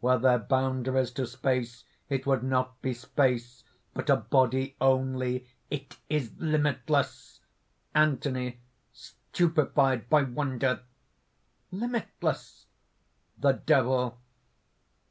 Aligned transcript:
Were 0.00 0.16
there 0.18 0.38
boundaries 0.38 1.10
to 1.10 1.26
space, 1.26 1.84
it 2.08 2.24
would 2.24 2.42
not 2.42 2.80
be 2.80 2.94
space, 2.94 3.64
but 3.92 4.08
a 4.08 4.16
body 4.16 4.76
only: 4.80 5.46
it 5.68 5.98
is 6.08 6.32
limitless!" 6.38 7.40
ANTHONY 7.94 8.60
(stupefied 8.94 10.08
by 10.08 10.22
wonder): 10.22 10.80
"Limitless!" 11.70 12.64
THE 13.36 13.52
DEVIL. 13.52 14.18